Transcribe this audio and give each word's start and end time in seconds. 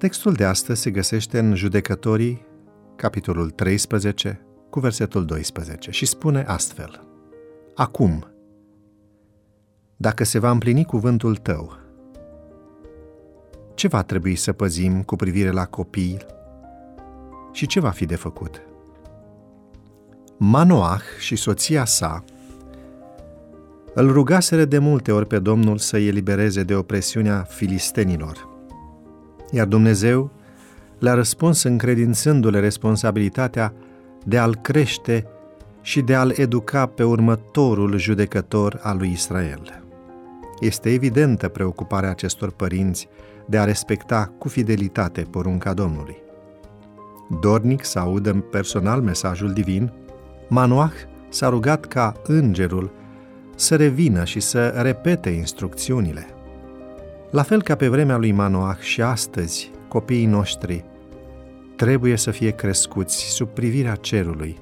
Textul 0.00 0.32
de 0.32 0.44
astăzi 0.44 0.80
se 0.80 0.90
găsește 0.90 1.38
în 1.38 1.54
Judecătorii, 1.54 2.46
capitolul 2.96 3.50
13, 3.50 4.40
cu 4.70 4.80
versetul 4.80 5.24
12 5.24 5.90
și 5.90 6.06
spune 6.06 6.44
astfel. 6.46 7.06
Acum, 7.74 8.24
dacă 9.96 10.24
se 10.24 10.38
va 10.38 10.50
împlini 10.50 10.84
cuvântul 10.84 11.36
tău, 11.36 11.76
ce 13.74 13.88
va 13.88 14.02
trebui 14.02 14.34
să 14.34 14.52
păzim 14.52 15.02
cu 15.02 15.16
privire 15.16 15.50
la 15.50 15.66
copii 15.66 16.18
și 17.52 17.66
ce 17.66 17.80
va 17.80 17.90
fi 17.90 18.06
de 18.06 18.16
făcut? 18.16 18.62
Manoah 20.36 21.02
și 21.18 21.36
soția 21.36 21.84
sa 21.84 22.24
îl 23.94 24.12
rugaseră 24.12 24.64
de 24.64 24.78
multe 24.78 25.12
ori 25.12 25.26
pe 25.26 25.38
Domnul 25.38 25.78
să 25.78 25.96
îi 25.96 26.06
elibereze 26.06 26.62
de 26.62 26.74
opresiunea 26.74 27.42
filistenilor. 27.42 28.49
Iar 29.50 29.66
Dumnezeu 29.66 30.30
le-a 30.98 31.14
răspuns 31.14 31.62
încredințându-le 31.62 32.60
responsabilitatea 32.60 33.72
de 34.24 34.38
a-l 34.38 34.56
crește 34.56 35.26
și 35.80 36.00
de 36.00 36.14
a-l 36.14 36.32
educa 36.36 36.86
pe 36.86 37.02
următorul 37.02 37.98
judecător 37.98 38.78
al 38.82 38.96
lui 38.96 39.10
Israel. 39.10 39.82
Este 40.60 40.92
evidentă 40.92 41.48
preocuparea 41.48 42.10
acestor 42.10 42.50
părinți 42.50 43.08
de 43.46 43.58
a 43.58 43.64
respecta 43.64 44.32
cu 44.38 44.48
fidelitate 44.48 45.22
porunca 45.30 45.72
Domnului. 45.72 46.16
Dornic 47.40 47.84
să 47.84 47.98
audă 47.98 48.32
personal 48.34 49.00
mesajul 49.00 49.52
divin, 49.52 49.92
Manoah 50.48 50.92
s-a 51.28 51.48
rugat 51.48 51.84
ca 51.84 52.12
îngerul 52.26 52.90
să 53.54 53.76
revină 53.76 54.24
și 54.24 54.40
să 54.40 54.66
repete 54.68 55.30
instrucțiunile. 55.30 56.26
La 57.30 57.42
fel 57.42 57.62
ca 57.62 57.74
pe 57.74 57.88
vremea 57.88 58.16
lui 58.16 58.32
Manoah 58.32 58.78
și 58.78 59.02
astăzi, 59.02 59.70
copiii 59.88 60.26
noștri 60.26 60.84
trebuie 61.76 62.16
să 62.16 62.30
fie 62.30 62.50
crescuți 62.50 63.16
sub 63.16 63.48
privirea 63.48 63.94
cerului, 63.94 64.58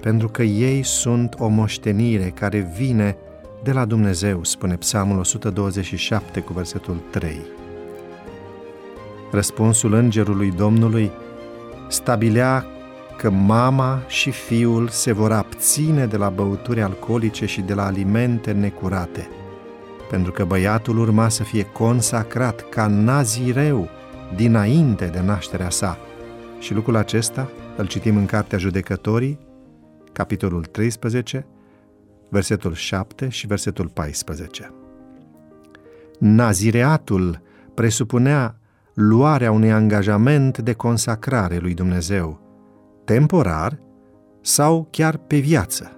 pentru 0.00 0.28
că 0.28 0.42
ei 0.42 0.82
sunt 0.82 1.34
o 1.38 1.48
moștenire 1.48 2.32
care 2.34 2.72
vine 2.76 3.16
de 3.62 3.72
la 3.72 3.84
Dumnezeu, 3.84 4.44
spune 4.44 4.76
Psalmul 4.76 5.18
127 5.18 6.40
cu 6.40 6.52
versetul 6.52 7.02
3. 7.10 7.36
Răspunsul 9.30 9.92
îngerului 9.92 10.50
Domnului 10.50 11.10
stabilea 11.88 12.66
că 13.16 13.30
mama 13.30 14.02
și 14.06 14.30
fiul 14.30 14.88
se 14.88 15.12
vor 15.12 15.32
abține 15.32 16.06
de 16.06 16.16
la 16.16 16.28
băuturi 16.28 16.82
alcoolice 16.82 17.46
și 17.46 17.60
de 17.60 17.74
la 17.74 17.84
alimente 17.84 18.52
necurate, 18.52 19.28
pentru 20.10 20.32
că 20.32 20.44
băiatul 20.44 20.98
urma 20.98 21.28
să 21.28 21.42
fie 21.42 21.64
consacrat 21.64 22.68
ca 22.68 22.86
nazireu 22.86 23.88
dinainte 24.36 25.06
de 25.06 25.20
nașterea 25.20 25.70
sa. 25.70 25.98
Și 26.58 26.74
lucrul 26.74 26.96
acesta 26.96 27.50
îl 27.76 27.86
citim 27.86 28.16
în 28.16 28.26
Cartea 28.26 28.58
Judecătorii, 28.58 29.38
capitolul 30.12 30.64
13, 30.64 31.46
versetul 32.28 32.74
7 32.74 33.28
și 33.28 33.46
versetul 33.46 33.88
14. 33.88 34.72
Nazireatul 36.18 37.40
presupunea 37.74 38.58
luarea 38.94 39.50
unui 39.50 39.72
angajament 39.72 40.58
de 40.58 40.72
consacrare 40.72 41.58
lui 41.58 41.74
Dumnezeu, 41.74 42.40
temporar 43.04 43.78
sau 44.40 44.88
chiar 44.90 45.16
pe 45.16 45.38
viață, 45.38 45.92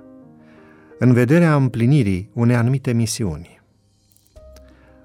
în 0.98 1.13
vederea 1.13 1.55
împlinirii 1.55 2.31
unei 2.33 2.57
anumite 2.57 2.93
misiuni. 2.93 3.56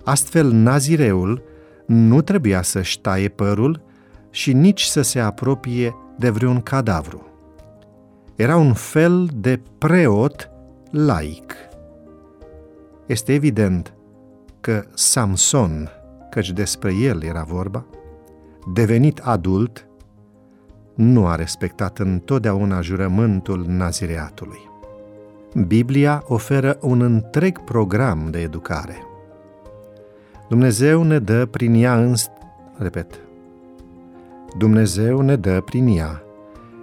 Astfel, 0.04 0.52
nazireul 0.52 1.44
nu 1.86 2.22
trebuia 2.22 2.62
să-și 2.62 2.92
ștaie 2.92 3.28
părul 3.28 3.81
și 4.30 4.53
nici 4.53 4.81
să 4.81 5.02
se 5.02 5.20
apropie 5.20 5.96
de 6.18 6.30
vreun 6.30 6.62
cadavru. 6.62 7.25
Era 8.36 8.58
un 8.58 8.74
fel 8.74 9.30
de 9.36 9.62
preot 9.78 10.50
laic. 10.92 11.53
Este 13.06 13.34
evident 13.34 13.94
că 14.62 14.84
Samson, 14.94 15.90
căci 16.30 16.52
despre 16.52 16.94
el 16.94 17.24
era 17.24 17.44
vorba, 17.44 17.86
devenit 18.74 19.20
adult, 19.20 19.86
nu 20.96 21.28
a 21.28 21.36
respectat 21.36 22.00
întotdeauna 22.00 22.81
jurământul 22.81 23.66
nazireatului. 23.68 24.70
Biblia 25.68 26.24
oferă 26.28 26.78
un 26.81 27.02
întreg 27.02 27.64
program 27.64 28.28
de 28.30 28.40
educare. 28.40 29.06
Dumnezeu 30.51 31.03
ne 31.03 31.19
dă 31.19 31.45
prin 31.45 31.73
ea 31.73 31.95
îns... 31.95 32.29
Repet. 32.78 33.19
Dumnezeu 34.57 35.22
ne 35.22 35.35
dă 35.35 35.62
prin 35.62 35.97
ea 35.97 36.23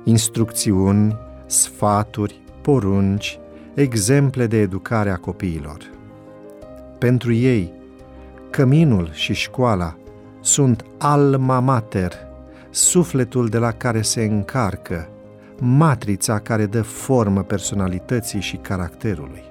instrucțiuni, 0.05 1.17
sfaturi, 1.47 2.43
porunci, 2.61 3.39
exemple 3.75 4.47
de 4.47 4.57
educare 4.57 5.11
a 5.11 5.17
copiilor. 5.17 5.91
Pentru 6.99 7.33
ei, 7.33 7.73
căminul 8.51 9.09
și 9.13 9.35
școala 9.35 9.97
sunt 10.41 10.85
alma 10.99 11.61
mater, 11.61 12.13
sufletul 12.71 13.49
de 13.49 13.59
la 13.59 13.71
care 13.71 14.03
se 14.03 14.25
încarcă, 14.25 15.09
matrița 15.59 16.39
care 16.39 16.67
dă 16.67 16.83
formă 16.83 17.43
personalității 17.43 18.41
și 18.41 18.57
caracterului. 18.57 19.43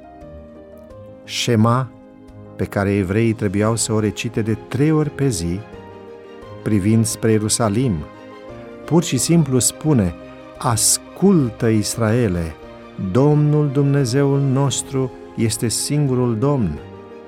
Șema, 1.24 1.92
pe 2.58 2.66
care 2.66 2.94
evreii 2.94 3.34
trebuiau 3.34 3.76
să 3.76 3.94
o 3.94 4.00
recite 4.00 4.42
de 4.42 4.54
trei 4.68 4.92
ori 4.92 5.10
pe 5.10 5.28
zi, 5.28 5.60
privind 6.64 7.06
spre 7.06 7.32
Ierusalim, 7.32 7.96
pur 8.86 9.04
și 9.04 9.18
simplu 9.18 9.60
spune, 9.60 10.16
Ascultă, 10.58 11.68
Israele, 11.68 12.56
Domnul 13.12 13.70
Dumnezeul 13.70 14.40
nostru 14.40 15.12
este 15.36 15.68
singurul 15.68 16.38
Domn. 16.38 16.80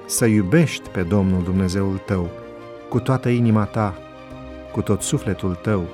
Să 0.05 0.25
iubești 0.25 0.89
pe 0.89 1.01
Domnul 1.01 1.43
Dumnezeul 1.43 2.01
tău 2.05 2.29
cu 2.89 2.99
toată 2.99 3.29
inima 3.29 3.65
ta, 3.65 3.97
cu 4.71 4.81
tot 4.81 5.01
sufletul 5.01 5.55
tău 5.55 5.85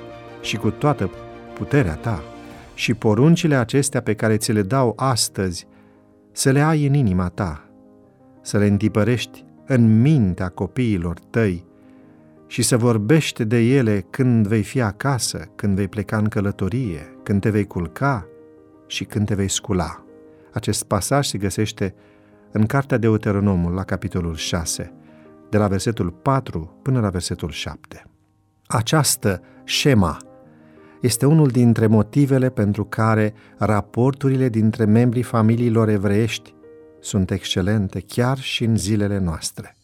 și 0.42 0.58
cu 0.58 0.70
toată 0.70 1.10
puterea 1.54 1.96
ta. 1.96 2.24
Și 2.74 2.94
poruncile 2.94 3.56
acestea 3.56 4.02
pe 4.02 4.14
care 4.14 4.38
ți 4.38 4.52
le 4.52 4.62
dau 4.62 4.94
astăzi, 4.96 5.68
să 6.32 6.52
le 6.52 6.62
ai 6.62 6.86
în 6.86 6.94
inima 6.94 7.30
ta, 7.30 7.65
să 8.46 8.58
le 8.58 8.66
întipărești 8.66 9.46
în 9.66 10.02
mintea 10.02 10.50
copiilor 10.50 11.20
tăi 11.30 11.66
și 12.48 12.62
să 12.62 12.78
vorbești 12.78 13.46
de 13.46 13.58
ele 13.58 14.06
când 14.10 14.48
vei 14.48 14.64
fi 14.64 14.82
acasă, 14.82 15.52
când 15.56 15.76
vei 15.76 15.88
pleca 15.88 16.18
în 16.18 16.28
călătorie, 16.28 17.18
când 17.24 17.42
te 17.42 17.50
vei 17.50 17.66
culca 17.66 18.28
și 18.88 19.04
când 19.04 19.26
te 19.26 19.36
vei 19.36 19.48
scula. 19.48 20.04
Acest 20.54 20.84
pasaj 20.84 21.28
se 21.28 21.38
găsește 21.38 21.96
în 22.52 22.66
Cartea 22.66 22.98
Deuteronomul, 22.98 23.74
la 23.74 23.84
capitolul 23.84 24.36
6, 24.36 24.94
de 25.50 25.58
la 25.58 25.68
versetul 25.68 26.12
4 26.12 26.80
până 26.82 27.00
la 27.00 27.10
versetul 27.10 27.50
7. 27.50 28.06
Această 28.68 29.42
șema 29.64 30.18
este 31.02 31.26
unul 31.26 31.48
dintre 31.48 31.88
motivele 31.88 32.50
pentru 32.50 32.86
care 32.86 33.34
raporturile 33.58 34.50
dintre 34.50 34.86
membrii 34.86 35.24
familiilor 35.24 35.90
evreiești 35.90 36.55
sunt 37.06 37.32
excelente 37.32 38.00
chiar 38.00 38.38
și 38.38 38.64
în 38.64 38.78
zilele 38.78 39.20
noastre. 39.20 39.76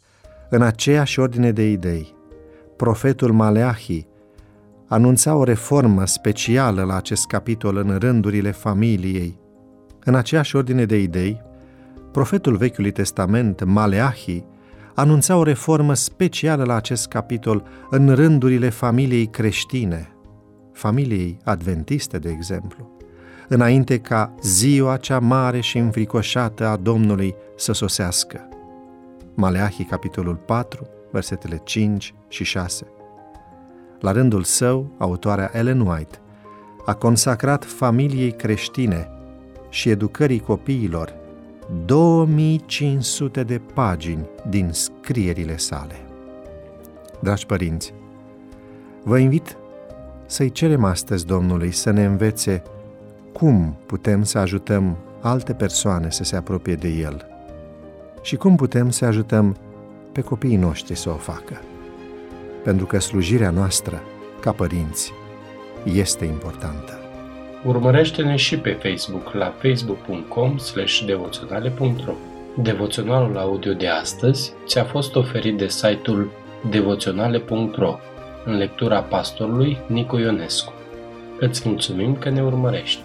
În 0.49 0.61
aceeași 0.61 1.19
ordine 1.19 1.51
de 1.51 1.69
idei, 1.69 2.15
profetul 2.75 3.31
Maleahi 3.31 4.07
anunța 4.87 5.35
o 5.35 5.43
reformă 5.43 6.05
specială 6.05 6.83
la 6.83 6.95
acest 6.95 7.27
capitol 7.27 7.77
în 7.77 7.97
rândurile 7.97 8.51
familiei. 8.51 9.39
În 10.05 10.15
aceeași 10.15 10.55
ordine 10.55 10.85
de 10.85 10.97
idei, 10.97 11.41
profetul 12.11 12.55
Vechiului 12.55 12.91
Testament, 12.91 13.63
Maleahi, 13.63 14.43
anunța 14.95 15.37
o 15.37 15.43
reformă 15.43 15.93
specială 15.93 16.63
la 16.63 16.75
acest 16.75 17.07
capitol 17.07 17.63
în 17.89 18.15
rândurile 18.15 18.69
familiei 18.69 19.25
creștine, 19.25 20.15
familiei 20.73 21.37
adventiste, 21.43 22.17
de 22.17 22.29
exemplu, 22.29 23.00
înainte 23.53 23.97
ca 23.97 24.33
ziua 24.41 24.97
cea 24.97 25.19
mare 25.19 25.59
și 25.59 25.77
înfricoșată 25.77 26.67
a 26.67 26.75
Domnului 26.75 27.35
să 27.55 27.71
sosească. 27.71 28.47
Maleahi, 29.33 29.83
capitolul 29.83 30.35
4, 30.35 30.87
versetele 31.11 31.61
5 31.63 32.13
și 32.27 32.43
6. 32.43 32.85
La 33.99 34.11
rândul 34.11 34.43
său, 34.43 34.91
autoarea 34.97 35.51
Ellen 35.53 35.79
White 35.79 36.17
a 36.85 36.93
consacrat 36.93 37.65
familiei 37.65 38.31
creștine 38.31 39.09
și 39.69 39.89
educării 39.89 40.39
copiilor 40.39 41.13
2500 41.85 43.43
de 43.43 43.61
pagini 43.73 44.29
din 44.49 44.69
scrierile 44.71 45.57
sale. 45.57 45.95
Dragi 47.19 47.45
părinți, 47.45 47.93
vă 49.03 49.17
invit 49.17 49.57
să-i 50.25 50.51
cerem 50.51 50.83
astăzi 50.83 51.25
Domnului 51.25 51.71
să 51.71 51.89
ne 51.89 52.05
învețe 52.05 52.63
cum 53.31 53.77
putem 53.85 54.23
să 54.23 54.37
ajutăm 54.37 54.97
alte 55.21 55.53
persoane 55.53 56.09
să 56.09 56.23
se 56.23 56.35
apropie 56.35 56.75
de 56.75 56.87
El 56.87 57.25
și 58.21 58.35
cum 58.35 58.55
putem 58.55 58.89
să 58.89 59.05
ajutăm 59.05 59.57
pe 60.11 60.21
copiii 60.21 60.55
noștri 60.55 60.95
să 60.95 61.09
o 61.09 61.13
facă. 61.13 61.61
Pentru 62.63 62.85
că 62.85 62.99
slujirea 62.99 63.49
noastră 63.49 64.01
ca 64.39 64.51
părinți, 64.51 65.13
este 65.93 66.25
importantă. 66.25 66.99
Urmărește-ne 67.65 68.35
și 68.35 68.57
pe 68.57 68.71
Facebook 68.71 69.33
la 69.33 69.53
facebook.com 69.61 70.55
devoționale.ro 71.05 72.13
Devoționalul 72.55 73.37
audio 73.37 73.73
de 73.73 73.87
astăzi 73.87 74.53
ți-a 74.65 74.83
fost 74.83 75.15
oferit 75.15 75.57
de 75.57 75.67
site-ul 75.67 76.31
devoționale.ro 76.69 77.99
în 78.45 78.57
lectura 78.57 79.01
pastorului 79.01 79.77
Nicu 79.87 80.17
Ionescu. 80.17 80.73
Îți 81.39 81.67
mulțumim 81.69 82.15
că 82.15 82.29
ne 82.29 82.43
urmărești! 82.43 83.01